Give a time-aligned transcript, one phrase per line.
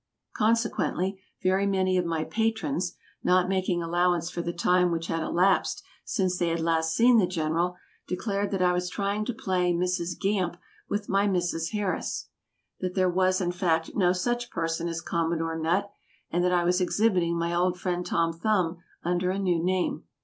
[0.35, 5.83] Consequently, very many of my patrons, not making allowance for the time which had elapsed
[6.03, 7.77] since they had last seen the General,
[8.07, 10.19] declared that I was trying to play "Mrs.
[10.19, 10.57] Gamp"
[10.89, 11.69] with my "Mrs.
[11.73, 12.29] Harris";
[12.79, 15.91] that there was, in fact, no such person as "Commodore Nutt";
[16.31, 20.05] and that I was exhibiting my old friend Tom Thumb under a new name.